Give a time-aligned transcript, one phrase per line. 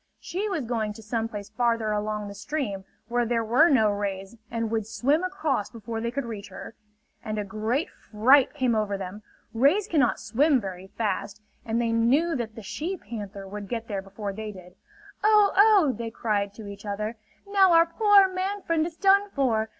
[0.19, 4.35] She was going to some place farther along the stream where there were no rays
[4.49, 6.73] and would swim across before they could reach her.
[7.23, 9.21] And a great fright came over them.
[9.53, 14.01] Rays cannot swim very fast, and they knew that the she panther would get there
[14.01, 14.73] before they did.
[15.23, 17.15] "Oh, oh!" they cried to each other.
[17.47, 19.69] "Now our poor man friend is done for.